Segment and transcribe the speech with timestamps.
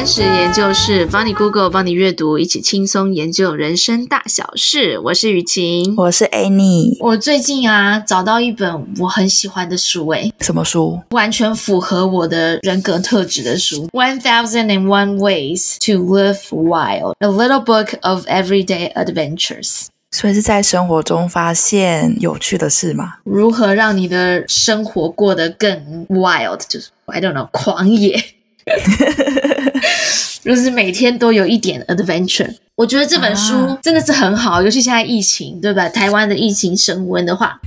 [0.00, 4.98] 三十研究室，帮你 Google，帮你阅读，一起轻松研究人生大小事。
[5.00, 6.96] 我是雨晴，我是 Annie。
[7.00, 10.98] 我最近啊，找到一本我很喜欢的书，诶，什么书？
[11.10, 19.68] 完全符合我的人格特质的书，《One Thousand and One Ways to Live Wild: A Little Book of Everyday Adventures》。
[20.12, 23.16] 所以是在生活中发现有趣的事吗？
[23.24, 26.60] 如何让你的生活过得更 wild？
[26.70, 28.18] 就是 I don't know，狂野。
[30.42, 35.88] 就是每天都有一点 adventure，我觉得这本书真的是很好，啊、尤其现在疫情，对吧？
[35.88, 37.60] 台湾的疫情升温的话，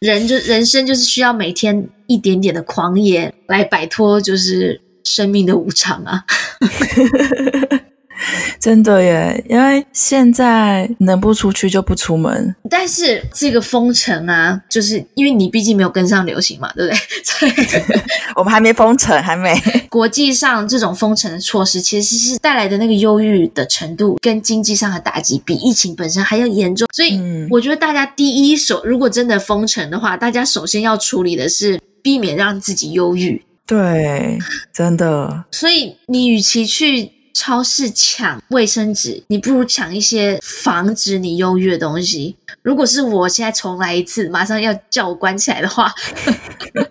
[0.00, 6.24] 人就人生就是需要每天一点点的狂野来摆脱，就是生命的无常啊。
[8.60, 12.54] 真的耶，因为现在能不出去就不出门。
[12.70, 17.94] 但是这个封城啊，就是因为你毕竟没有跟上流行嘛，对不对？
[18.36, 19.54] 我们还没封城，还没。
[19.88, 26.88] 国际上这种封城的措施，其实是带来的那个忧郁的程度跟经济上的打击，比疫情本身还要严重。
[26.92, 33.44] 所以，我觉得大家第一手，如果真的封城的话，大家首先要处理的是避免让自己忧郁。
[33.66, 34.38] 对，
[34.72, 35.44] 真的。
[35.50, 37.12] 所以，你与其去。
[37.34, 42.36] 超市抢卫生纸，你不如抢一些防止你忧郁的东西。
[42.62, 45.92] 如果是我现在重来一次，马上要叫我关起来的话，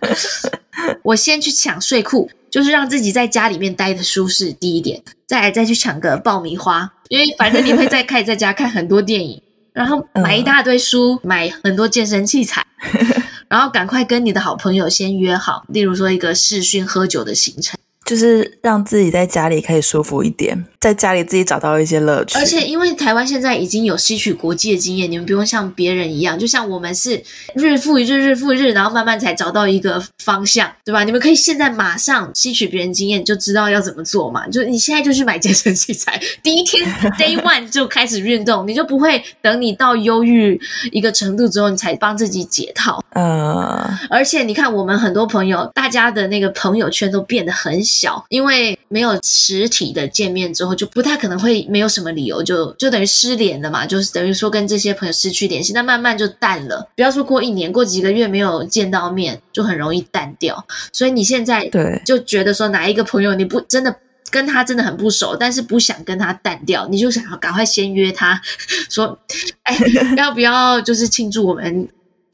[1.01, 12.63] 我先去抢睡裤，就是让自己在家里面待的舒适第一点，再来再去抢个爆米花，因为反正你会再 开在家看很多电影，然后买一大堆书，买很多健身器材，
[13.47, 17.79] 然后赶快跟你的好朋友先约好，例如说一个视讯喝酒的行程。
[18.05, 22.37] 就是让自己在家里可以舒服一点，在家里自己找到一些乐趣。
[22.37, 27.23] 而且，因为台湾现在已经有吸取国际的经验，你们不用像别人一样，就像我们是
[27.55, 31.03] 日复一日、日复一日，然后慢慢才找到一个方向，对吧？
[31.03, 34.47] 你们可以现在马上吸取别人经验，就知道要怎么做嘛。
[34.47, 36.85] 就你现在就去买健身器材， 第一天
[37.17, 40.59] Day One 就开始运动，你就不会等你到忧郁
[40.91, 43.03] 一个程度之后，你才帮自己解套。
[43.11, 47.92] 呃，而且你看，我们很多朋友，大家的那个朋友圈都变得很小，
[48.29, 56.89] 因为没有实体的见面之后，就不太可能会没有什么理由就就等于失联了嘛，就是等于说跟这些朋友失去联系，那慢慢就淡了。
[56.95, 60.65] 不要说过一年，过几个月没有见到面，就很容易淡掉。
[60.91, 63.95] 所以你现在对就觉得说哪一个朋友你不真的
[64.29, 68.41] 跟他真的很不熟，但是不想跟他淡掉，你就想要赶快先约他
[68.89, 69.17] 说，
[69.63, 69.77] 哎，
[70.17, 71.87] 要不要就是庆祝我们。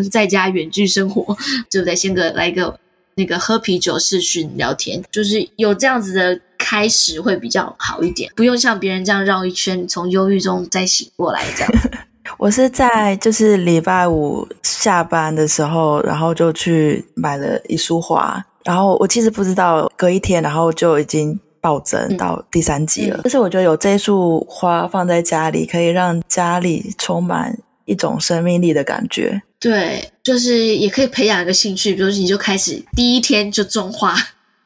[0.09, 1.37] 在家远距生活，
[1.69, 1.93] 对不对？
[1.93, 2.79] 先个来一个
[3.19, 11.71] 那个喝啤酒视讯聊天，就是有这样子的开始会比较好一点，不用像别人这样绕一圈，从忧郁中再醒过来这样。
[12.39, 23.17] 我是在就是礼拜五下班的时候，然后就去买了一束花，然后我其实不知道隔一天，然后就已经暴增到第三级了。
[23.23, 27.57] 就、嗯、是我觉得有这束花放在家里，可以让家里充满
[27.89, 29.41] 一种生命力的感觉。
[29.59, 34.15] 对，就是也可以培养一个兴趣，比如说你就开始第一天就种花，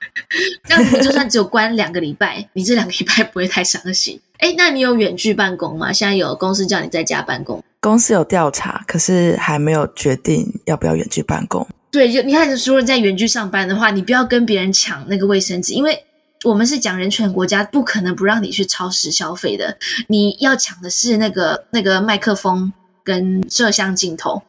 [0.67, 4.19] 这样子就算只有关两个礼拜，你这两个礼拜不会太伤心。
[4.38, 5.91] 哎，那你有远距办公吗？
[5.91, 11.66] 现在有公司叫你在家办公，公司有调查，可是还没有决定要不要远距办公。
[11.90, 16.03] 对，就你看，如果你在远距上班的话，你不要跟别人抢那个卫生纸，因为
[16.44, 19.78] 我们是讲人权国家，不可能不让你去超市消费的。
[20.07, 22.72] 你要抢的是那个那个麦克风。
[23.03, 24.41] 跟摄像镜头，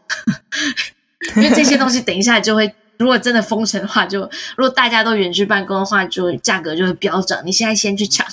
[1.37, 4.21] 因为这些东西等一下就会，如果真的封城的话，就
[4.57, 7.41] 如果大家都远距办公的话，就价格就会飙涨。
[7.45, 8.27] 你现在先去抢，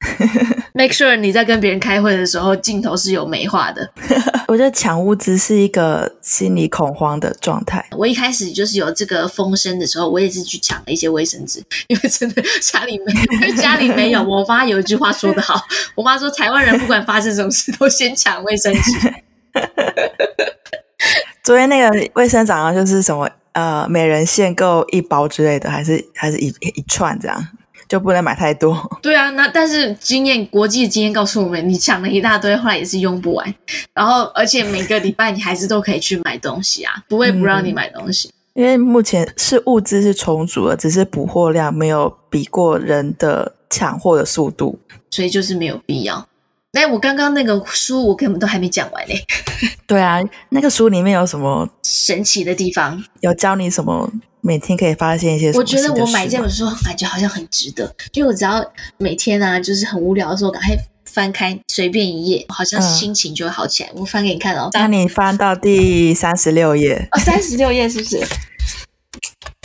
[0.72, 3.90] make sure 你在跟别人开会的时候镜头是有美化的。
[4.48, 7.84] 我觉得抢物资是一个心理恐慌的状态。
[7.90, 14.22] 我一开始就是有这个风声的时候，我也是去抢了一些卫生纸，因为真的家里没，因为家里没有。
[14.22, 15.62] 我妈有一句话说得好，
[15.94, 19.14] 我妈说台湾人不管发生什么事都先抢卫生纸。
[21.42, 27.48] 昨天那个卫生长就是什么呃，每人限购一包之类的，还是还是一一串这样，
[27.88, 28.78] 就不能买太多。
[29.02, 33.54] 对啊，那但是经验国际的经验告诉我们，你抢了一大堆，后来也是用不完。
[33.94, 38.28] 然后而且每个礼拜你还是都可以去买东西啊，不会不让你买东西。
[38.54, 44.78] 嗯，因为目前是物资是充足的，只是补货量没有比过人的抢货的速度，
[45.10, 46.28] 所以就是没有必要。
[46.72, 49.14] 哎，我刚刚那个书我根本都还没讲完呢。
[49.86, 50.20] 对啊，
[50.50, 53.02] 那个书里面有什么神奇的地方？
[53.20, 54.10] 有教你什么？
[54.40, 55.50] 每天可以发现一些？
[55.54, 58.64] 我觉得我买这本书感觉好像很值得，因为我只要
[58.96, 60.76] 每天啊，就是很无聊的时候，赶快
[61.06, 63.88] 翻开随便一页，好像心情就会好起来。
[63.94, 64.68] 嗯、我翻给你看哦。
[64.70, 68.22] 当你翻到第三十六页，哦，三十六页是不是？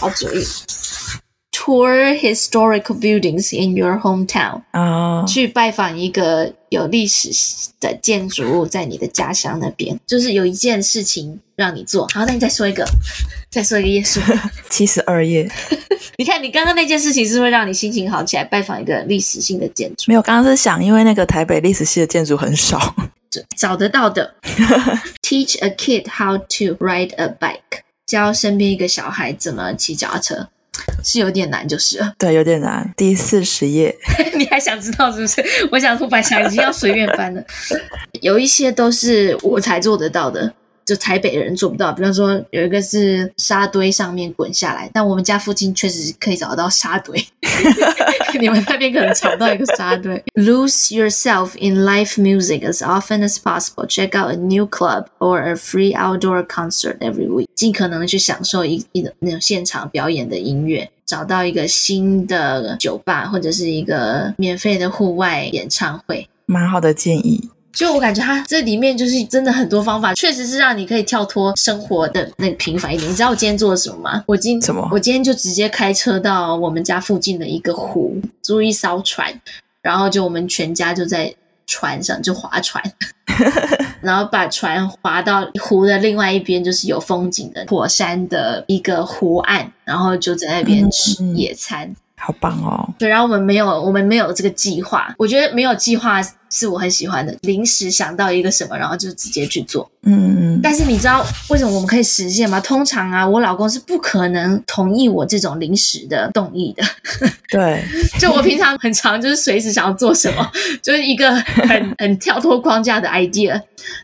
[0.02, 0.44] 好主意。
[1.64, 5.28] Tour historical buildings in your hometown，啊，oh.
[5.28, 7.30] 去拜访一个有历史
[7.80, 12.06] 的建筑物在你的家乡那边，就是有一件事情让你做。
[12.14, 12.86] 好，那你再说一个，
[13.50, 14.20] 再说一个页数，
[14.70, 15.50] 七十二页。
[16.18, 20.04] 你看，你刚刚那件事情是会让你心情好起来，拜访一个历史性的建筑。
[20.08, 22.94] 没有，刚刚是想，因为那个台北历史系的建筑很少，
[23.56, 24.36] 找得到的。
[25.24, 30.50] Teach a kid how to ride a bike，教身边一个小孩怎么骑脚踏车。
[31.04, 32.14] 是有点难，就是了。
[32.18, 32.94] 对，有点难。
[32.98, 33.96] 第四十页，
[34.36, 35.44] 你还想知道是不是？
[35.72, 37.44] 我想说，白墙已经要随便翻了。
[38.22, 40.54] 有一些都是我才做得到的。
[40.86, 47.26] 就台北人做不到，比方说有一个是沙堆上面滚下来，但我们家附近确实可以找到沙堆。
[48.40, 50.22] 你们那边可能找不到一个沙堆。
[50.34, 53.86] Lose yourself in live music as often as possible.
[53.86, 57.48] Check out a new club or a free outdoor concert every week.
[57.54, 66.28] 尽可能的去享受一一种那种现场表演的音乐，找到一个新的酒吧或者是一个免费的户外演唱会。
[66.46, 67.50] 蛮好的建议。
[67.74, 73.10] 就我感觉，它这里面就是真的很多方法，确实是让你可以跳脱生活的那个平凡一点。
[73.10, 74.24] 你知道我今天做了什么吗？
[74.28, 74.88] 我今什么？
[74.92, 79.34] 我今天就直接开车到我们家附近的一个湖，租一艘船，
[79.82, 81.34] 然后就我们全家就在
[81.66, 82.84] 船上就划船，
[84.02, 91.88] 然后把船划到湖的另外一边，就是有风景的火山的一个湖岸，然后就在那边吃野餐。
[91.88, 92.88] 嗯嗯好棒哦！
[92.98, 95.14] 对，然后我们没有，我们没有这个计划。
[95.18, 99.92] 我觉得没有计划是我很喜欢的，临时想到一个什么，然后就直接去做。
[100.04, 102.62] 嗯，但是你知道为什么我们可以实现吗？
[102.62, 106.84] 通常啊，我老公是不可能同意我这种临时的动议的。
[107.50, 107.84] 对，
[108.18, 110.50] 就我平常很常就是随时想要做什么，
[110.82, 113.62] 就是一个很 很跳脱框架的 idea，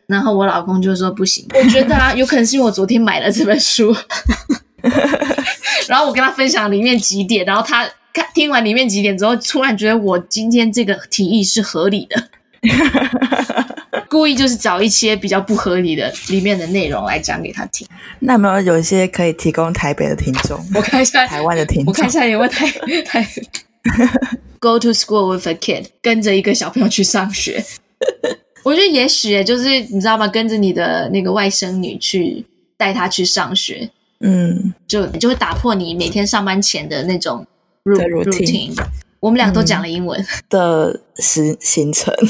[0.08, 1.46] 然后我老公就说不行。
[1.54, 3.96] 我觉得啊，有可能是因为我昨天买了这本书，
[5.88, 7.88] 然后我跟他分享里面几点，然后他。
[8.12, 12.30] 看听完里面几点之后，突然觉得我今天这个提议是合理的，
[14.10, 17.88] 故意就是找一些比较不合理的里面的内容来讲给他听。
[18.20, 20.60] 那有没有有一些可以提供台北的听众？
[20.74, 22.68] 我看一下台湾的听众，我看一下有没有台
[23.04, 23.28] 台。
[24.60, 27.64] Go to school with a kid，跟着一个小朋友去上学。
[28.64, 30.28] 我觉得也许就是你知道吗？
[30.28, 32.44] 跟着你的那个外甥女去
[32.76, 33.90] 带她去上学，
[34.20, 37.46] 嗯，就就会打破你每天上班前的那种。
[37.86, 38.76] 的 routine，
[39.20, 42.14] 我们俩都讲了英文、嗯、 的行行程。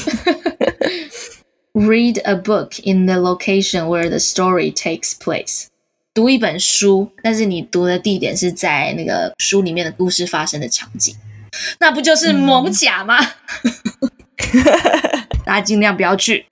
[1.72, 5.66] Read a book in the location where the story takes place。
[6.12, 11.14] 读一本书，但是你读的地点是在那个书里面的故事发生的场景，
[11.78, 13.16] 那不就是蒙甲吗？
[13.62, 14.64] 嗯、
[15.46, 16.44] 大家尽量不要去。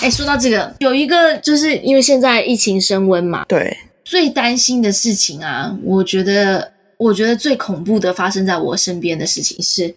[0.00, 6.75] 哎，说到这个，有一个就是因为现在疫情升温嘛，对，最担心的事情啊，我觉得。
[6.98, 9.94] 我觉得最恐怖的发生在我身边的事情是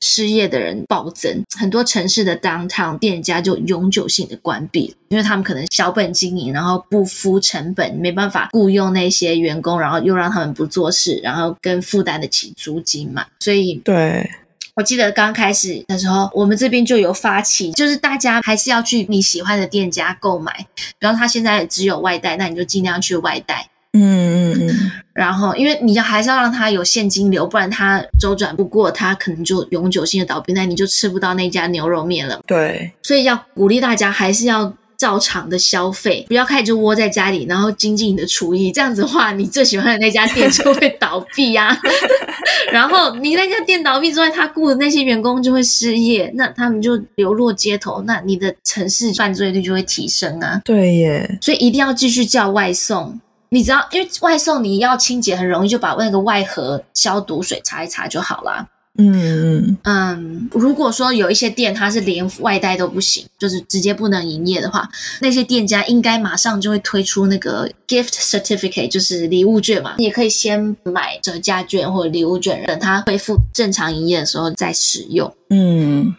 [0.00, 13.24] 失业的人暴增，很多城市的 downtown 店家就永久性的关闭，因为他们可能小本经营，然后不敷成本，没办法雇佣那些员工，然后又让他们不做事，然后跟负担得起租金嘛。
[13.40, 14.30] 所以，对，
[14.74, 20.66] 我记得刚开始的时候，我们这边就有发起，就是大家还是要去你喜欢的店家购买，
[20.98, 23.70] 比方他现在只有外带，那你就尽量去外带。
[24.02, 32.40] 嗯嗯嗯，然后因为你要还是要让他有现金流，不然他周转不过，他可能就永久性的倒闭，那你就吃不到那家牛肉面了。
[32.46, 38.72] 对，所以要鼓励大家还是要照常的消费，不要开始就窝在家里，然后精进你的厨艺。
[38.72, 41.78] 这样子的话，你最喜欢的那家店就会倒闭呀、啊。
[42.72, 50.60] 然后你那家店倒闭之外，他雇的那些员工就会失业，那他们就流落街头，那你的城市犯罪率就会提升啊。
[50.64, 53.20] 对耶，所以一定要继续叫外送。
[53.48, 58.66] 你知道，因为外送你要清洁很容易，就把那个外盒消毒水擦一擦就好啦。
[58.98, 60.48] 嗯嗯嗯。
[60.52, 64.88] 如果说有一些店它是连外带都不行，就是直接不能营业的话，
[65.20, 69.94] 那些店家应该马上就会推出那个 gift certificate，就是礼物券嘛。
[69.98, 75.30] 你也可以先买折价券或者礼物券，等它恢复正常营业的时候再使用。
[75.50, 76.14] 嗯。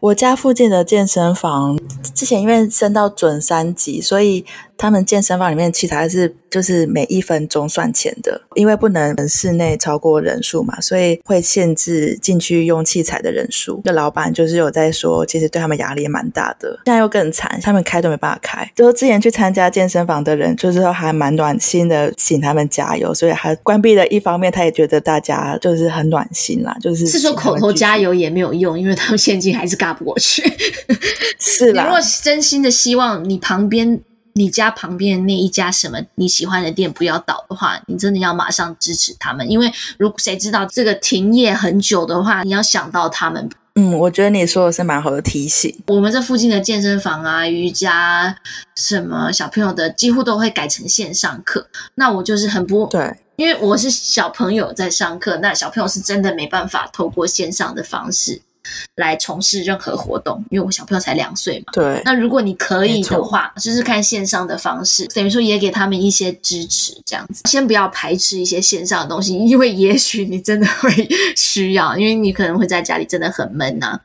[0.00, 1.78] 我家附近的健身房
[2.14, 4.44] 之前因为升到准三级，所以
[4.76, 13.80] 他们健身房里面的器材是就是每一分钟算钱的，因为不能室内超过人数嘛，所以会限制进去用器材的人数。
[13.84, 16.80] 那老板就是有在说，其实对他们压力也蛮大的。
[16.84, 18.70] 现在又更惨，他们开都没办法开。
[18.74, 23.14] 就是之前去参加健身房的人，就是还蛮暖心的，请他们加油。
[23.14, 29.53] 所以还关闭了一方面，他也觉得大家就是很暖心啦，就是是说口头加油也没有用，因为他们现金。
[29.54, 30.42] 还是尬不过去，
[31.38, 31.82] 是啦。
[31.82, 34.00] 你如果真心的希望你旁边
[34.34, 43.48] 你家旁边那一家什么你喜欢的店不要倒的话，你真的要马上支持他们，因为如果谁知道这个停业很久的话，你要想到他们。
[43.76, 45.76] 嗯，我觉得你说的是蛮好的提醒。
[45.88, 48.36] 我们这附近的健身房啊、瑜伽
[48.76, 51.68] 什么小朋友的，几乎都会改成线上课。
[51.96, 58.42] 那我就是很不对，因为我是小朋友在上课，那小朋友是真的没办法透过线上的方式。
[58.96, 61.72] 来从事任何活动，因为我小朋友才两岁嘛。
[61.72, 62.00] 对。
[62.04, 67.42] 那如果你可以的话，试试看线上的方式，等于说也给他们一些支持，这样子。
[67.48, 70.90] 先不要排斥一些线上的东西，因为也许你真的 会
[71.36, 74.00] 需要，因为你可能会在家里真的很闷呐、啊。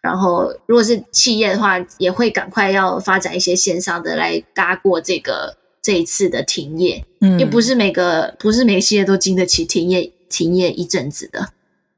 [0.00, 7.04] 然后，如果是企业的话，也会赶快要发展一些线上的来搭过这个这一次的停业。
[7.20, 7.32] 嗯。
[7.32, 11.48] 因为不是每个不是每个企业都经得起停业停业一阵子的。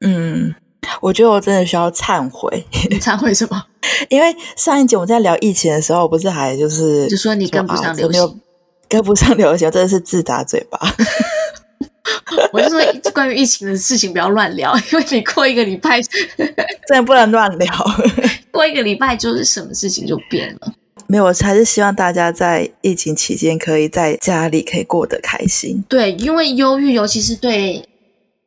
[0.01, 0.55] 嗯。
[1.01, 2.65] 我觉得我真的需要忏悔。
[2.91, 3.63] 你忏悔什么？
[4.09, 8.31] 因为上一集我们在聊疫情的时候，不是还就是就说你 跟不上流行，啊、
[8.89, 10.79] 跟不上流行，真的是自打嘴巴。
[12.53, 12.81] 我就说
[13.13, 17.69] 关于疫情的事情不要乱聊，因为你过一个礼拜真的不能乱聊。
[18.51, 20.73] 过一个礼拜就是什么事情就变了。
[21.07, 25.85] 没有，我还是希望大家在疫情期间可以在家里可以过得开心。
[25.89, 27.89] 对，因为忧郁，尤其是对。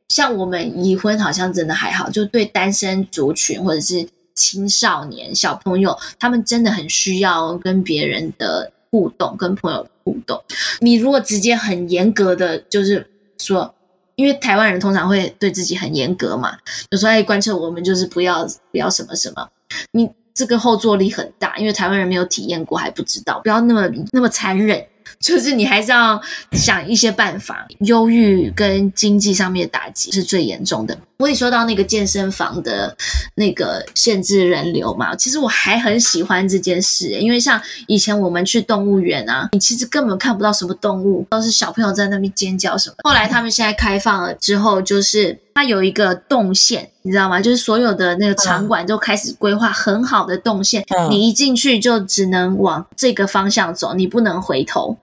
[0.09, 10.41] 像我们已婚好像真的还好，就对单身族群或者是青少年小朋友，他们真的很需要跟别人的互动，跟朋友互动。
[10.79, 13.73] 你如果直接很严格的，就是说，
[14.15, 16.57] 因为台湾人通常会对自己很严格嘛，
[16.91, 19.49] 有时候爱贯彻我们就是不要不要什么什么，
[19.91, 24.85] 你这个后坐力很大，因为台湾人没有体验过还不知道，不要那么那么残忍。
[25.25, 30.95] 就是你还是要想一些办法，忧郁跟经济上面的打击是最严重的。
[31.17, 32.95] 我也说到那个健身房的
[33.35, 42.95] 那个限制人流嘛，其实我还很喜欢这件事，因为像以前我们去动物园啊，你其实根本看不到什么动物，都是小朋友在那边尖叫什么。
[43.03, 47.39] 后来他们现在开放了之后，就是它有一个动线，你知道吗？
[47.39, 54.97] 就是所有的那个场馆都开始规划很好的动线，你一进去就只能往这个方向走，你不能回头。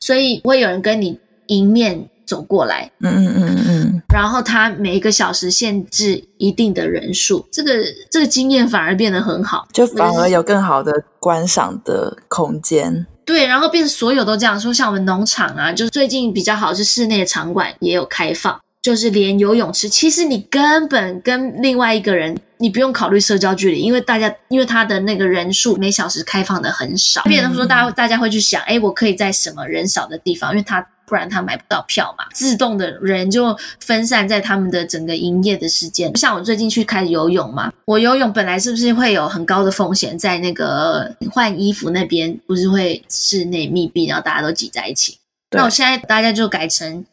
[0.00, 7.72] 所以会有人跟你迎面走过来，嗯嗯嗯嗯，然后他每一个小时限制一定的人数，这个
[8.10, 13.06] 这个经验反而变得很好，就反而有更好的观赏的空间。
[13.24, 18.60] 对，然后变成所有都这样说，像我们农场啊，就是最近比较好是室内的场馆也有开放。
[18.80, 36.14] 就是连游泳池，其实你根本跟另外一个人，你不用考虑社交距离，因为大家因为他的那个人数每小时开放的很少，变成说大家大家会去想，哎，我可以在什么人少的地方，因为他不然他买不到票嘛，自动的人就分散在他们的整个营业的时间。
[36.16, 45.18] 像我最近去开始游泳嘛，我游泳本来是不是会有很高的风险，在那个换衣服那边不是会室内密闭，然后大家都挤在一起。
[45.50, 47.04] 那我现在大家就改成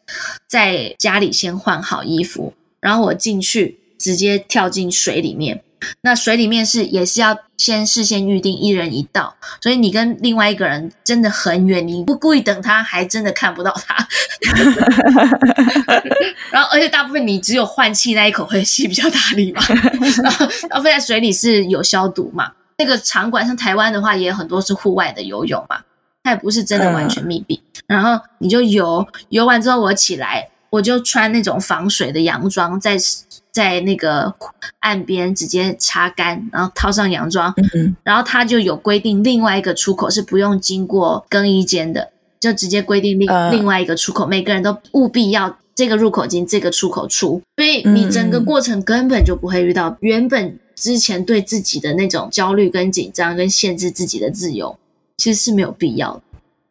[0.46, 5.62] 在家里先换好衣服，然后我进去直接跳进水里面。
[6.02, 14.06] 那水里面是也是要先事先预定一人一道，所以你跟另外一个人真的很远，你不故意等他，还真的看不到他。
[16.50, 19.62] 然后而且大部分你只有换气那一口会吸比较大力嘛，
[20.22, 22.52] 然后然后在水里是有消毒嘛。
[22.78, 25.78] 那个场馆像台湾的话，也有很多是户外的游泳嘛。
[26.22, 32.98] 它也不是真的完全密闭，然后你就游，游完之后我起来，我就穿那种防水的洋装，在
[33.56, 34.34] 在那个
[34.80, 37.54] 岸边直接擦干，然后套上洋装，
[38.02, 54.78] 然后他就有规定另外一个出口是不用经过更衣间的，就直接规定另另外一个出口，每个人都务必要这个入口进，这个出口出，所以你整个过程根本就不会遇到原本之前对自己的那种焦虑跟紧张跟限制自己的自由。
[55.16, 56.22] 其实是没有必要的，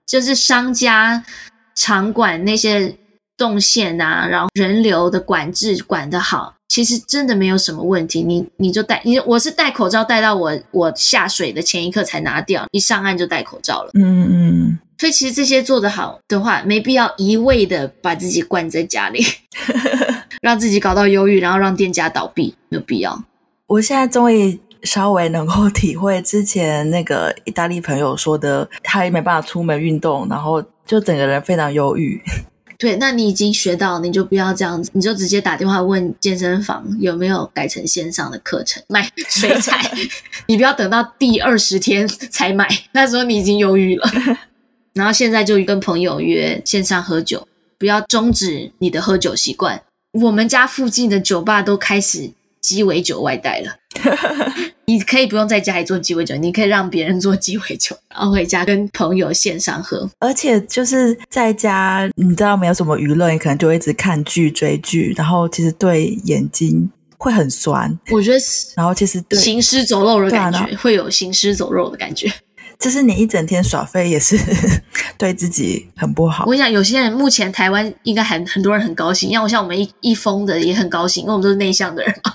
[0.06, 1.26] 就是商家
[1.74, 2.96] 场馆那些
[3.36, 8.22] 动线啊，然后人流的管制管得好，其实真的没有什么问题。
[8.22, 13.92] 你你就戴，你我是戴口罩戴到我我下水的前一刻才拿掉，一上岸就戴口罩了。
[13.94, 19.24] 嗯嗯，所以其实这些做得好的话，没必要一味的把自己关在家里，
[20.44, 23.24] 让自己搞到忧郁，然后让店家倒闭，没有必要。
[23.68, 24.60] 我现在终于。
[24.84, 32.22] 稍微能够体会之前那个意大利朋友说的，他也没办法出门运动，然后就整个人非常忧郁。
[32.78, 39.92] 对，那你已经学到，你就不要这样子，你就直接打电话问健身房有没有改成线上的课程买水彩，
[40.48, 44.10] 你不要等到第二十天才买，那时候你已经犹豫了。
[44.94, 49.82] 然后现在就跟朋友约线上喝酒，不要终止你的喝酒习惯。
[50.14, 53.76] 我们家附近的酒吧都开始鸡尾酒外带了。
[54.86, 60.10] 你可以不用在家里做鸡尾酒，你可以让别人做鸡尾酒， 然后回家跟朋友线上喝。
[60.20, 67.98] 而且就是在家，你知道没有什么娱乐，你可能就会一直看剧、追剧，然后其实对眼睛会很酸。
[68.12, 68.38] 我觉得，
[68.76, 72.32] 然后其实对行尸走肉的感觉，会有行尸走肉的感觉。
[72.78, 74.38] 就是你一整天耍废也是
[75.18, 76.44] 对自己很不好。
[76.46, 82.34] 我跟你讲，有些人目前台湾应该很很多人很高兴，像我像我们一一封的也很高兴，因为我们都是内向的人嘛。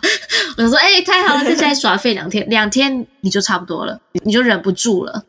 [0.57, 5.25] 我就说，哎、欸，太好了，在家里耍废两天， 两天你就差不多了，你就忍不住了。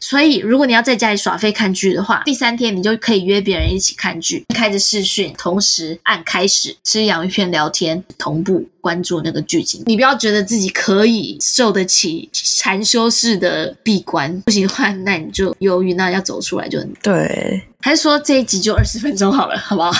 [0.00, 9.82] 所以，如果你要在家里耍废看剧的话，第三天你就可以约别人一起看剧，开着视讯，同时按开始吃洋芋片聊天，同步关注那个剧情。
[9.84, 17.62] 你不要觉得自己可以受得起禅修式的闭关，不行的话，那你就忧郁，那要走出来就很对。
[17.82, 19.92] 还是说这一集就二十分钟好了，好不好？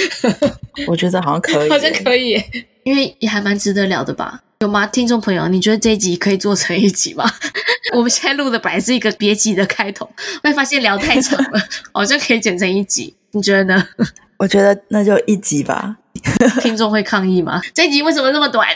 [0.88, 2.42] 我觉得好像可以，好像可以，
[2.86, 4.40] 因为也还蛮值得聊的吧。
[4.60, 5.48] 有吗，听众朋友？
[5.48, 7.28] 你觉得这一集可以做成一集吗？
[7.92, 10.08] 我们现在录的本来是一个别集的开头，
[10.40, 13.12] 会发现聊太长了，好像可以剪成一集。
[13.32, 13.88] 你觉得呢？
[14.38, 15.96] 我觉得那就一集吧。
[16.62, 17.60] 听众会抗议吗？
[17.74, 18.68] 这一集为什么那么短？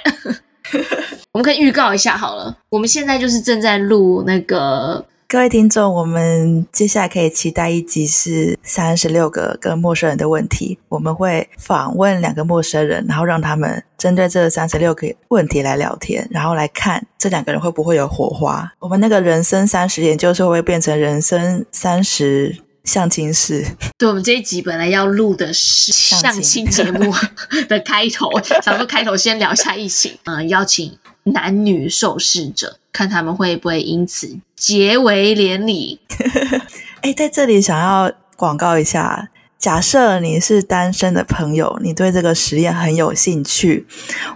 [1.31, 2.59] 我们可以预告一下好了。
[2.69, 5.07] 我们现在就是正在录那个。
[5.33, 10.77] 各位听众，我们接下来可以期待一集是三十六个跟陌生人的问题。
[10.89, 18.73] 我们会访问两个陌生人，然后让他们针对这三十六个问题来聊天，然后来看这两个人会不会有火花。
[18.81, 23.65] 我们那个人生三十研究社会变成人生三十相亲室？
[23.97, 27.15] 对，我们这一集本来要录的是相亲节目
[27.71, 28.29] 的开头，
[28.65, 32.80] 想说开头先聊一下疫情，嗯，邀请男女受试者。
[32.93, 36.01] 看他们会不会因此结为连理？
[37.03, 43.87] 哎，在这里想要广告一下，假设你是单身的朋友，你对这个实验很有兴趣，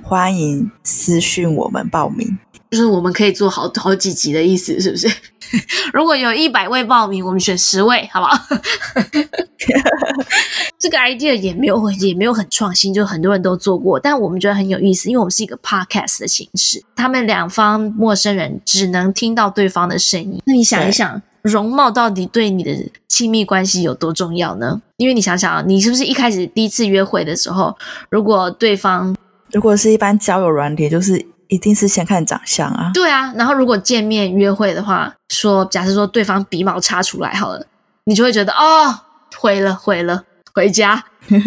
[0.02, 2.38] 欢迎私讯我们报名。
[2.74, 5.08] 就是我们可以做好好几集的意思，是不是？
[5.92, 8.36] 如果有一百位报名，我们选十位，好不好？
[10.76, 20.42] 这个 idea 也没有也没有很创新，就很多人都做过，但我们觉得很有意思，因为我们是一个 podcast 的形式，他们两方陌生人只能听到对方的声音。
[20.44, 24.82] 那你想一想，容貌到底对你的亲密关系有多重要呢？
[24.96, 27.76] 因为你想想啊，你是不是一开始第一次约会的时候，
[28.10, 29.14] 如果对方
[29.52, 31.24] 如果是一般交友软体，就是。
[31.48, 37.66] 一定是先看长相啊，对啊，然后如果见面约会的话，说假设说对方鼻毛插出来好了，
[38.04, 39.00] 你就会觉得哦，
[39.36, 41.04] 毁了毁了，回家。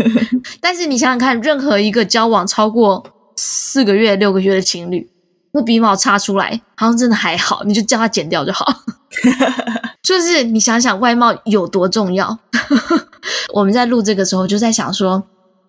[0.62, 3.04] 但是你想想看，任何一个交往超过
[3.36, 5.10] 四个月、六个月的情侣，
[5.52, 8.66] 那鼻毛插出来好像真的还好，你就叫他剪掉就好。
[10.04, 12.38] 就是你想想外貌有多重要。
[13.54, 15.24] 我们在录这个时候就在想说，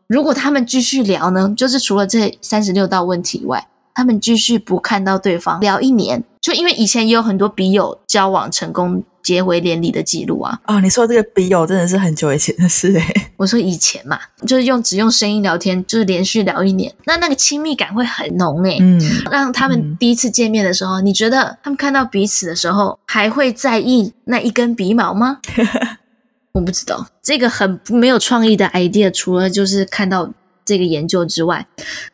[0.07, 3.67] 如果他们继续聊呢，就是除了这三十六道问题以外。
[3.99, 10.57] 他们继续不看到对方聊一年，就因为以前也有很多笔友交往成功结为连理的记录啊。
[10.69, 13.05] 哦，你说这个笔友真的是很久以前的事诶。
[13.37, 18.79] 我说以前嘛，就是用只用声音聊天，就是连续聊一年，那那个亲密感会很浓诶。
[18.81, 19.01] 嗯，
[19.33, 25.41] 让他们第一次见面的时候，嗯，你觉得他们看到彼此的时候还会在意那一根鼻毛吗？
[26.55, 30.31] 我不知道，这个很没有创意的 idea，除了就是看到。
[30.69, 31.67] 这个研究之外，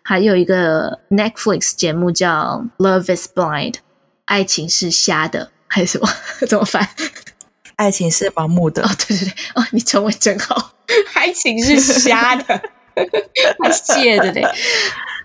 [0.03, 3.73] 还有一个 Netflix 节目叫《Love Is Blind》，
[4.27, 6.09] 爱情是瞎的还是什么？
[6.47, 6.89] 怎么翻？
[7.75, 8.81] 爱情是盲目的。
[8.85, 10.71] 哦，对对对，哦，你中文真好。
[11.15, 12.63] 爱情是瞎的，
[13.61, 14.47] 还谢的嘞。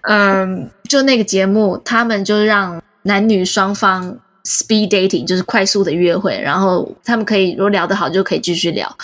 [0.07, 8.97] 嗯，就那个节目，他们就让男女双方 speed dating，就是快速的约会，然后他们可以如果聊得好，就可以继续聊。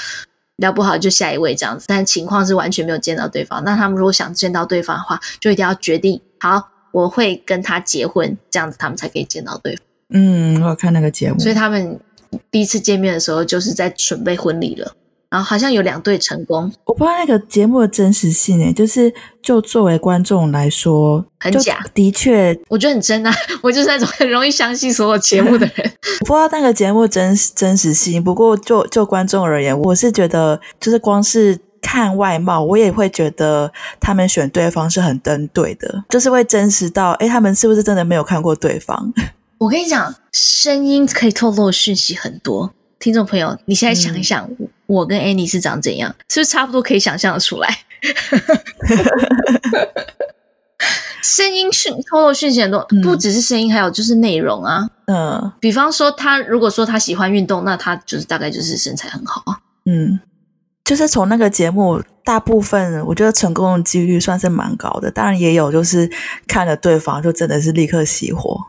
[0.58, 3.64] 聊不好就下一位这样子，但情况是完全没有见到对方。
[3.64, 9.86] 那他们如果想见到对方的话，就一定要决定好，我会跟他结婚，这样子他们才可以见到对方。
[10.10, 12.00] 嗯，我有看那个节目，所以他们
[12.52, 14.94] 第一次见面的时候就是在准备婚礼了。
[15.36, 25.92] 然后好像有两对成功，我不知道那个节目的真实性诶，就是就作为观众来说很假，的确我觉得很真啊， 我就是那种 很容易相信所有节目的人。
[26.22, 33.70] 我不知道那个节目真真实性，不过就就观众而言，我是觉得就是光是看外貌，我也会觉得
[34.00, 39.14] 他们选对方是很登对的，就是会真实到诶，他们是不是真的没有看过对方？
[39.60, 42.72] 我跟你讲，声音可以透露讯息很多。
[42.98, 46.14] 听众朋友，你现在想一想，嗯、我跟 Annie 是长怎样？
[46.30, 47.70] 是不是差不多可以想象的出来？
[51.24, 54.88] 声音讯透露讯息很多，不只是声音，还有就是内容啊。
[55.08, 59.58] 嗯，比方说他如果说他喜欢运动，那他就是大概就是身材很好啊。
[59.86, 60.20] 嗯，
[60.84, 66.08] 就是从那个节目大部分我觉得成功的几率算是蛮高的，当然也有就是
[66.48, 68.60] 看了对方就真的是立刻熄火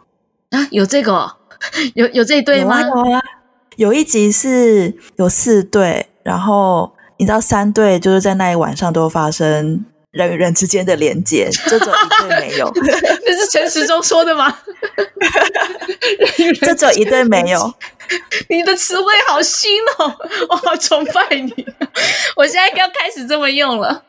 [0.51, 1.37] 啊，有这个、哦，
[1.95, 2.81] 有有这一对吗？
[2.81, 3.21] 有啊，有啊，
[3.77, 14.59] 有一集是有四对，然后你知道三对就是在那一晚上都发生人与人之间的连接， 这种一对没有， 这是陈时中说的吗？
[16.61, 17.75] 这种一对没有。
[18.49, 20.17] 你的词汇好新哦，
[20.49, 21.53] 我好崇拜你！
[22.37, 24.05] 我现在要开始这么用了，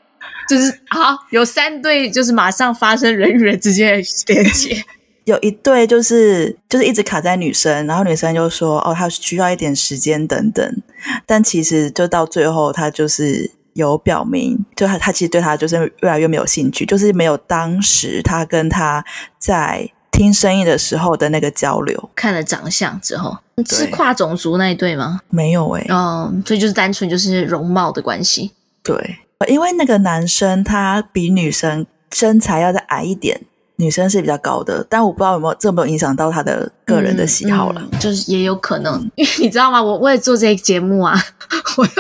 [0.48, 4.84] 就是好有三对，就是马上发生人与人之间的连接。
[5.28, 10.82] 有一对就是就是一直卡在女生，然后女生就说哦，她需要一点时间等等，
[11.26, 19.04] 但其实就到最后，她就是有表明，就她她其实对他就是越来越没有兴趣，就是没有当时她跟他
[19.38, 19.92] 在。
[20.10, 23.38] 听声音的时候的那个交流，看了长相之后，
[23.70, 25.22] 是跨种族那一对吗？
[25.30, 28.52] 没有诶、欸、嗯，所以就是单纯就是容貌的关系。
[28.82, 33.40] 对，因为那个男生他比女生身材要再矮一点，
[33.78, 39.82] 女生是比较高的，但我不知道有没有这么影响到她的个人的喜好了，就是也有可能，因 为你知道吗？
[39.82, 41.16] 我为了做这一节目啊，
[41.78, 41.94] 我就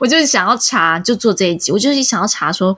[0.00, 2.76] 我就是想要查，就做这一集，我就是想要查说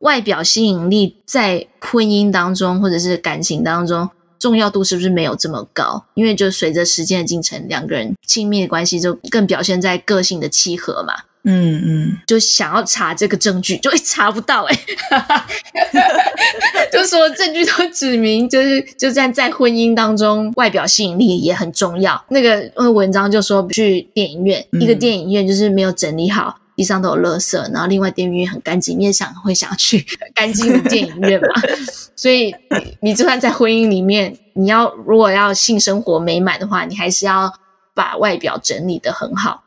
[0.00, 4.08] 外表吸引力在婚姻当中或者是感情当中。
[4.38, 6.04] 重要度是不是没有这么高？
[6.14, 11.14] 因为就随着时间的进程，两个人亲密的关系就更表现在个性的契合嘛。
[11.44, 14.74] 嗯嗯，就想要查这个证据，就查不到哎、
[15.10, 15.44] 欸，
[16.92, 22.24] 就说证据都指明，就是就算在婚姻当中，外表吸引力也很重要。
[22.28, 26.58] 那个文章就说去电影院，嗯、一个电影院就是没有整理好。
[26.74, 31.48] 地上都有垃圾，然后另外电影院很干净，你也想会想去 干净的电影院嘛？
[32.16, 37.52] 所以你你就算在婚姻里面，你要如果要性生活美满的话，你还是要
[37.94, 39.62] 把外表整理的很好，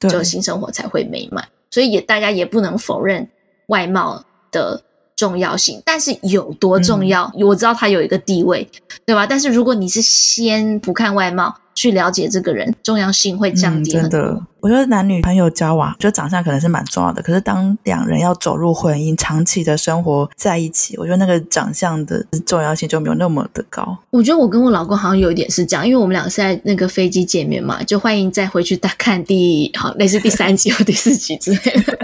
[0.00, 1.46] 就性生活才会美满。
[1.70, 3.28] 所以也大家也不能否认
[3.66, 4.82] 外貌的
[5.14, 7.30] 重要性，但是有多重要？
[7.34, 8.68] 嗯、我知道他有一个地位，
[9.04, 9.26] 对吧？
[9.26, 14.46] 但是如果你是先不看外貌，去了解这个人，重要性会降低很多。
[14.66, 17.22] 我觉得男女朋友交往，就长相可能是蛮重要的。
[17.22, 23.96] 可是当两人要走入婚姻，长期的生活在一起，我觉得那个长相的重要性就没有那么的高。
[24.10, 31.96] 我觉得我跟我老公好像有一点是这样，因为我们两个是在那个飞机见面嘛，就欢迎再回去再看第好类似第三集或第四集之类的。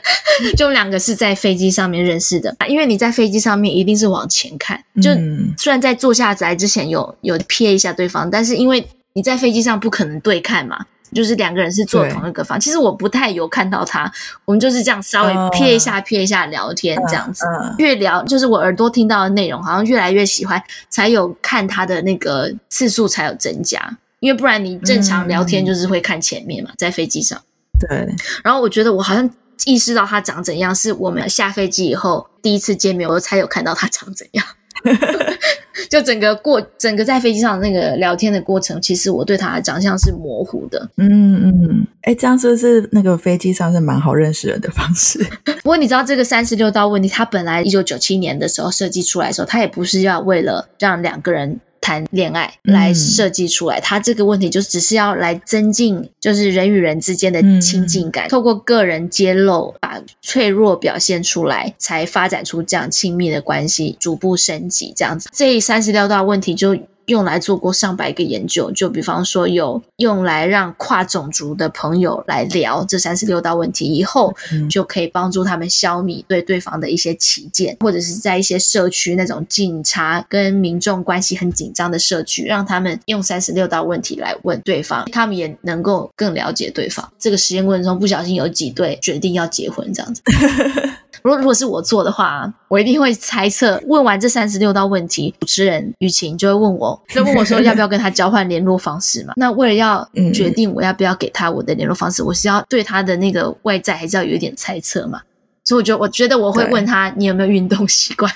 [0.56, 5.10] 就两个是在飞机上面认识的，因为你在飞机上面一定是往前看，就
[5.58, 12.58] 虽然在坐下来之前有有瞥一下对方，但是因为你在飞机上不可能对看嘛，就是两个人是坐同一个房。
[12.58, 14.10] 其实我不太有看到他，
[14.44, 17.44] 我们就是这样稍微瞥一下瞥、uh, 一下聊天这样子。
[17.44, 23.98] Uh, uh, 越聊就是我耳朵听到的内容，好像越来越喜欢，才有看他的那个次数才有增加。
[24.20, 27.40] 因为不然你正常聊天就是会看前面嘛，在飞机上。
[27.78, 28.06] 对。
[28.42, 29.30] 然后我觉得我好像
[29.64, 34.44] 意识到他长怎样，是我们下飞机以后第一次见面，我才有看到他长怎样。
[35.90, 40.88] 就整个过整个在飞机上那个聊天的过程，其实我对他的长相是模糊的。
[40.96, 45.18] 嗯嗯，哎，这样是不是那个飞机上是蛮好认识人的方式？
[45.62, 51.60] 不过你知道这个三十六道问题，它本来一九九七年的时候设计出来的时候，它也不是要为了让两个人。
[51.86, 65.30] 谈恋爱来设计出来，他、嗯、这个问题就只是要来增进，就是人与人之间的亲近感，嗯、透过个人揭露，把脆弱表现出来，才发展出这样亲密的关系，逐步升级这样子。
[65.32, 66.76] 这三十六道问题就。
[67.06, 74.34] 用来做过上百个研究，就比方说有用来让跨种族的朋友来聊这三十六道问题以后，
[74.68, 87.08] 就可以帮助他们消弭对对方的一些歧见，或者是在一些社区那种警察跟民众关系很紧张的社区，让他们用三十六道问题来问对方，他们也能够更了解对方。
[87.18, 90.22] 这个实验过程中，不小心有几对决定要结婚，这样子。
[91.26, 93.82] 如果如果是我做的话，我一定会猜测。
[93.88, 99.32] 问完这三十六道问题，主持人雨晴就会问我，就问我说要不要跟他交换联络方式嘛？
[99.36, 105.20] 那为了要决定我要不要给他我的联络方式，我是要对他的那个外在还是要有一点猜测嘛？
[105.64, 108.32] 所以我觉得，我觉得我会问他你有没有运动习惯。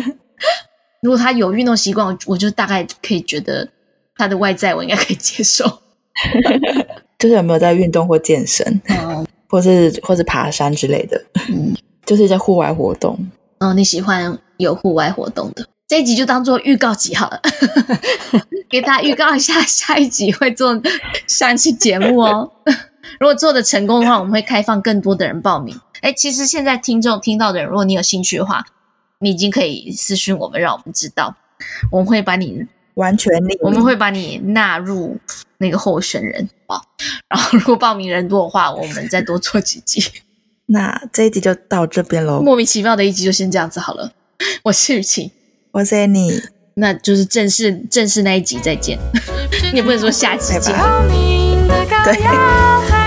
[1.00, 3.66] 如果他有运动习惯，我就大概可以觉得
[4.16, 5.64] 他的外在我应该可以接受。
[7.18, 11.18] 就是有没有在运动或健身，嗯、或是或是爬山之类的。
[11.48, 11.74] 嗯。
[12.04, 13.18] 就是在户外活动，
[13.60, 17.40] 哦，你喜欢有户外活动的，这一集就当做预告集好了，
[18.68, 20.80] 给大家预告一下，下一集会做
[21.26, 22.50] 上一期节目哦。
[23.20, 25.78] 如果做的成功的话，我们会开放更多的人报名。
[26.00, 28.64] 哎，其实现在听众听到的人，如果你有兴趣的话，
[29.20, 31.36] 你已经可以私讯我们，让我们知道，
[31.92, 35.16] 我们会把你完全，我们会把你纳入
[35.58, 36.80] 那个候选人啊。
[37.28, 40.02] 然后，如果报名人多的话，我们再多做几集。
[40.72, 42.40] 那这一集就到这边喽。
[42.40, 44.10] 莫名其妙的一集就先这样子好了。
[44.64, 45.30] 我是雨晴，
[45.70, 46.42] 我是 Annie，
[46.74, 48.98] 那就是正式正式那一集再见。
[49.70, 50.74] 你也不能说下期见。
[52.04, 53.01] 对。